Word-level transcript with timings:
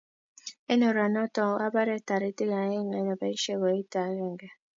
Eng 0.71 0.83
oranoto 0.91 1.45
abare 1.65 1.95
taritik 2.07 2.51
aeng 2.61 2.91
abaishe 3.13 3.53
koita 3.61 3.99
agenge 4.09 4.47